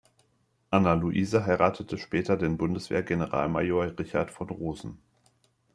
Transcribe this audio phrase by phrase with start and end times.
[0.71, 4.97] Anna-Luise heiratete später den Bundeswehr-Generalmajor Richard von Rosen.